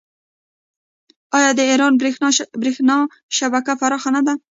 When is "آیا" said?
1.37-1.51